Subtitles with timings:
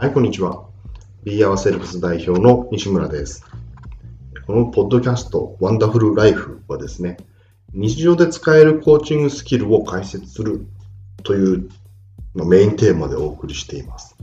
[0.00, 0.64] はい、こんにちは。
[1.24, 3.44] Be Our Selves 代表の西村です。
[4.46, 7.16] このポッドキャスト、ワンダフルライフはですね、
[7.74, 10.68] 日常で使えるコーチングスキルを解説する
[11.24, 11.68] という
[12.36, 14.16] メインテーマでお送りしています。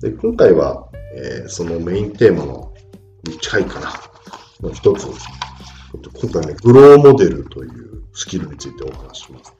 [0.00, 2.74] で今回は、えー、そのメインテーマの
[3.22, 3.92] に近いかな、
[4.60, 5.06] の一つ、
[6.20, 9.54] 今回ね、グローモデルというスキルについてお話します。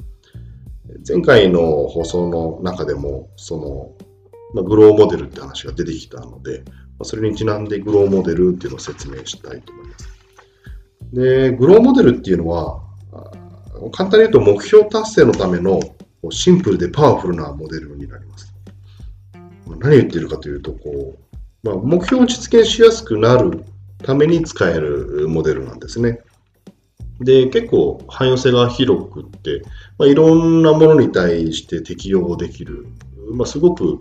[1.09, 3.96] 前回の放送の中でも、その、
[4.57, 10.09] まあ、グローモデルって話が出てきたので、まあ、それにちなんでグローモデルっていうのを説明したいと思います。
[11.13, 12.81] で、グローモデルっていうのは、
[13.93, 15.79] 簡単に言うと目標達成のための
[16.31, 18.51] シンプルでパワフルなモデルになります。
[19.79, 23.63] 何言ってるかというと、こう、まあ、目標を実現しやすくなる
[23.99, 26.21] ために使えるモデルなんですね。
[27.21, 29.63] で、結構汎用性が広くって、
[29.99, 32.87] まあ、いろんなものに対して適用できる、
[33.35, 33.99] まあ、すごく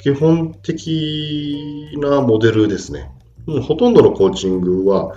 [0.00, 3.10] 基本的なモデルですね。
[3.46, 5.16] う、ほとんどのコーチングは、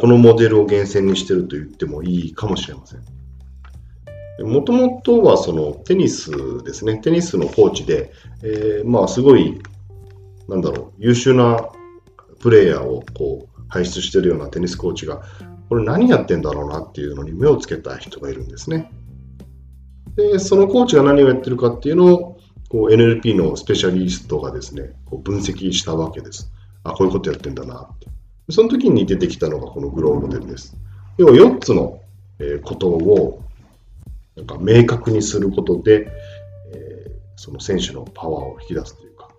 [0.00, 3.02] このモデルを厳選にしてると言ってもいいかもしれません。
[4.44, 6.30] もともとはそのテニス
[6.64, 6.98] ですね。
[6.98, 9.60] テニスのコーチで、えー、まあすごい、
[10.48, 11.68] なんだろう、優秀な
[12.40, 15.22] プレイヤーをこう輩出してるようなテニスコーチが、
[15.68, 18.90] これ何やってんだろうなっていうのに目をつけた人がいるんですね。
[20.16, 22.35] で、そのコーチが何をやってるかっていうのを、
[22.68, 26.50] こう NLP のスペシャリストがですね、こう分析したわけです。
[26.82, 28.08] あ、こういうことやってんだなって。
[28.50, 30.76] その時に出てきたのがこのグローモデルです。
[31.18, 32.00] 要は4つの
[32.64, 33.42] ことを
[34.36, 36.08] なんか明確にすることで、
[36.72, 39.30] え、その選手のパワーを引き出すというか、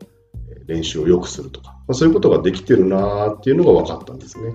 [0.66, 4.53] 練習を良くするとか、ま、そういうことができてるなっていうのが分かったんですね。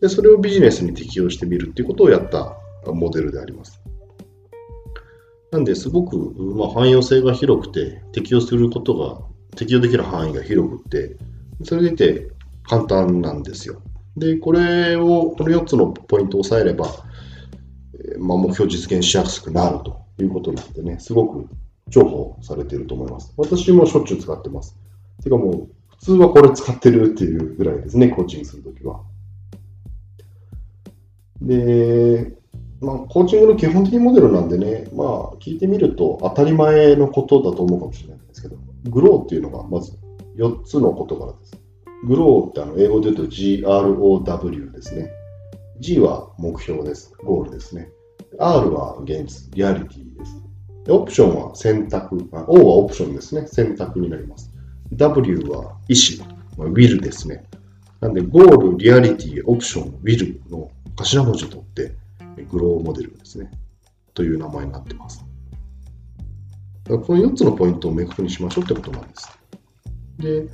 [0.00, 3.80] で、それをビジネスに適用してみるっていうことをやったモデルであります。
[5.52, 6.16] なんですごく、
[6.56, 9.20] まあ、汎用性が広くて、適用することが、
[9.54, 11.16] 適用できる範囲が広くて、
[11.62, 12.30] それでいて
[12.64, 13.82] 簡単なんですよ。
[14.16, 16.86] で、これを、この4つのポイントを押さえれば、
[18.18, 21.46] まあ、目標実現しやすくなるということなんでね、すごく
[21.88, 23.34] 重宝されていると思います。
[23.36, 24.74] 私もしょっちゅう使ってます。
[25.22, 29.02] てかもう、普通はこれ使ってるっていうぐらいですね、コーチングするときは。
[31.42, 32.41] で、
[32.82, 38.56] まあ、コーチングの基本的モデルなんでね、まあ、聞いてみると当たり前のことだと思うかもしれないんですけど、
[38.90, 39.96] グローっていうのがまず
[40.36, 41.52] 4つの事柄です。
[42.04, 45.10] グローってあの英語で言うと GROW ですね。
[45.78, 47.12] G は目標です。
[47.24, 47.88] ゴールですね。
[48.40, 50.42] R は現実、リアリティです。
[50.84, 52.28] でオプションは選択。
[52.32, 53.46] O はオプションですね。
[53.46, 54.50] 選択になります。
[54.92, 56.26] W は意思、
[56.58, 57.44] まあ、will ですね。
[58.00, 61.94] なんで、ゴール、リアリティ、オプション、will の頭文字を取って、
[62.50, 63.50] グローモデルですね。
[64.14, 65.24] という名前になってます。
[66.86, 69.38] この4つのポイントを明確にしましょうってことなんです。
[70.18, 70.48] で、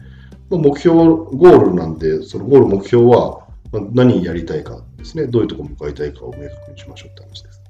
[0.50, 3.46] 目標、ゴールなんで、そのゴール目標は
[3.92, 5.26] 何やりたいかですね。
[5.26, 7.62] どういうところに向かいたいかを明確にしましょうって話です。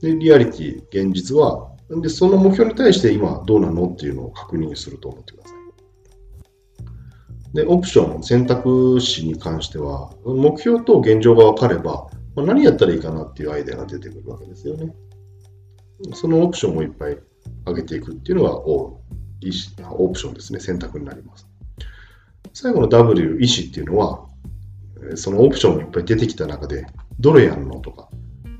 [0.00, 5.54] で、リアリティ、現実は、で、その目標に対して今どうなのっていうのを確認すると思ってください。
[7.54, 14.94] で、オプション、選択肢に関しては、目標と現状が分かれば、まあ、何やったらいいかなっていうアイデアが出てくるわけですよね。
[16.12, 17.18] そのオプションをいっぱい
[17.66, 19.00] 上げていくっていうのがオ
[19.40, 21.48] プションですね、選択になります。
[22.52, 24.26] 最後の W、意思っていうのは、
[25.14, 26.86] そのオプションがいっぱい出てきた中で、
[27.20, 28.08] どれやるのとか、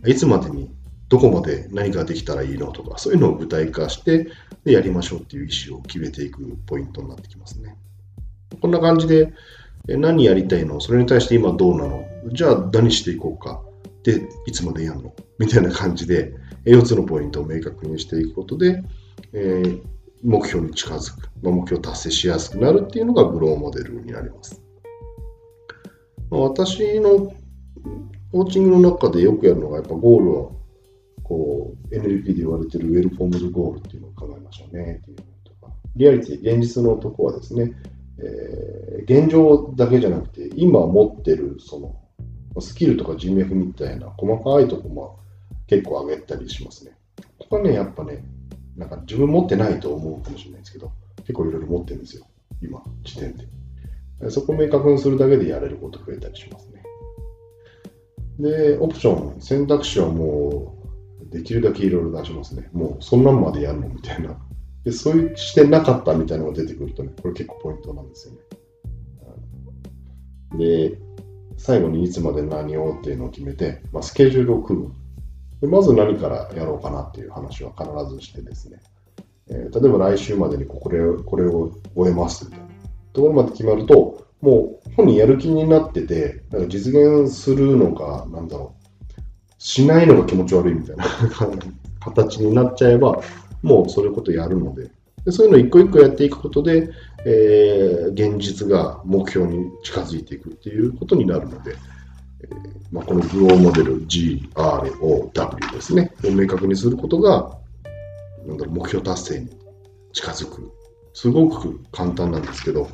[0.06, 0.70] いつまでに
[1.08, 4.28] どこまで何ができたらいいのとか、そういうのを具体化して
[4.64, 7.76] でやりましょうっていう意思を決めていくポイントになってきますね。
[8.60, 9.32] こんな感じで、
[9.86, 13.62] 何やりたいのそれに対して今どうなのじゃあ何していこうか。
[14.02, 15.14] で、いつまでやるの？
[15.38, 18.82] みたいな感じで、4つのポイントを明確にしていくことで、
[19.32, 19.82] えー、
[20.22, 24.62] 目標に近づく、まあ、目標達成しやすくなるっていうのがグローモデルになります。
[26.30, 27.32] まあ、私の
[28.32, 30.60] コーチングの中でよくやるのが、やっぱゴールを
[31.22, 35.00] こう NLP で言われてるウェルフォームズゴールっていうのを考えましょうね。
[35.02, 37.72] っていうのとか、リアリティ、現実のとこはですね、
[38.18, 41.96] えー、現状だけじゃなくて、今持ってるその
[42.60, 45.18] スキルとか人脈みたいな細かいとこも
[45.66, 46.92] 結構上げたりしますね。
[47.38, 48.24] ここはね、やっぱね、
[48.76, 52.26] なんか自分持ってないと思うかもしれないですけど、結構いろいろ持ってるんですよ、
[52.62, 53.46] 今、時点で。
[54.30, 56.82] そこを明確にするだけでやれること増えたりしますね。
[58.38, 60.76] で、オプション、選択肢はも
[61.30, 62.68] う、できるだけいろいろ出しますね。
[62.72, 64.36] もう、そんなんまでやるのみたいな。
[64.84, 68.40] で、そういう視点なかったみたいなのが出てくるとね、これ結構ポイントなんですよね。
[70.58, 70.98] で、
[71.64, 74.92] 最後にいつまで何をっていうのを決めて、まあ、スケジュールを組む。
[75.62, 78.80] でまず何からやろうかなっていう話は必ずしてですね。
[79.48, 82.66] えー、例えば来週までにこれこれを終えますみたいな
[83.14, 89.24] ところまで決まると、もう本人やる気になってて、なんか実現するのか、なんだろう、
[89.56, 91.06] しないのが気持ち悪いみたいな
[92.04, 93.22] 形になっちゃえば、
[93.62, 94.90] もうそういうことやるので、
[95.24, 96.90] でそういうのを一個一個やっていくことで、
[97.24, 101.74] えー、現実が目標に近づいていくっていうことになるので、
[102.42, 107.58] えーまあ、このグローモデル GROW ですね、を明確にすることが、
[108.46, 109.50] なんだろう、目標達成に
[110.12, 110.70] 近づく。
[111.12, 112.88] すごく簡単なんですけど、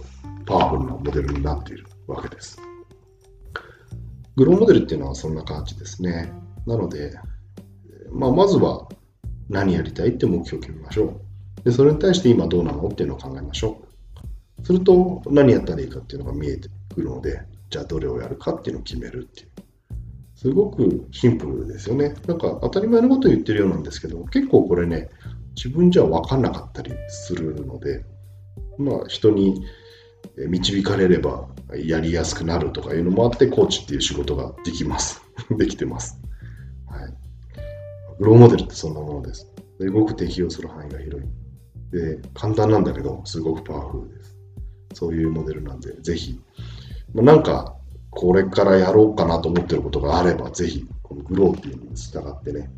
[0.47, 2.59] パワフルなモデルになっているわけです。
[4.37, 6.33] グローモデルっていうのはそんな感じですね。
[6.67, 7.13] なので、
[8.11, 8.89] まあ、まずは
[9.51, 11.21] 何やりたいって目標を決めましょう。
[11.65, 13.83] で、それに対して今どうなのっていうのを考えましょ
[14.63, 14.67] う。
[14.67, 19.49] すると、何やったらいいかっていうのが見えてくるので、じゃあどれをやるかっていうのを決めるっていう。
[20.35, 22.15] すごくシンプルですよね。
[22.27, 25.11] なんか当たり前のことを言ってるようなんですけど、結構これね、
[25.55, 28.05] 自分じゃ分かんなかったりするので、
[28.79, 29.63] まあ人に
[30.49, 35.21] 導かれればやりやすくなるとかいうのもあって、コーチっていう仕事ができます。
[35.59, 36.19] できてます。
[36.87, 37.15] はい。
[38.19, 39.47] ローモデルってそんなものです。
[39.79, 41.29] すごく適用する範囲が広い。
[41.91, 44.37] で、簡単なんだけど、すごくパワフルです。
[44.95, 46.41] そういうモデルなんで、ぜひ、
[47.15, 47.77] まあ、なんか、
[48.11, 52.71] これからやろうかなと思ってることがあれば、ぜひ、このグローっていうのに従ってね、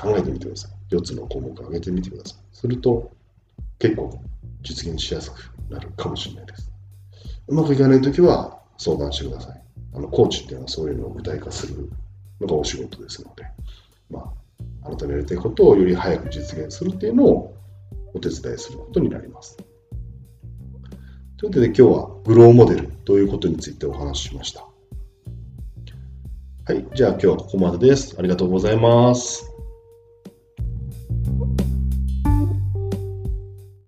[0.00, 0.94] 考えてみてください。
[0.94, 2.56] 4つの項目を挙げてみてください。
[2.56, 3.10] すると、
[3.78, 4.20] 結構
[4.62, 5.36] 実現しやすく
[5.68, 6.72] なるかもしれないです。
[7.48, 9.62] うまくいかないときは相談してください。
[9.94, 11.90] あの、コーチっていうのはそういうのを具体化する
[12.40, 13.44] のがお仕事ですので、
[14.10, 17.57] まあ、あなたのやりたいことをより早く実現するっていうのを
[18.14, 19.56] お手伝いすることになります。
[21.36, 24.66] ということで今日はグローモデルということについてお話ししました。
[26.66, 26.86] はい。
[26.94, 28.16] じゃあ今日はここまでです。
[28.18, 29.57] ありがとうございます。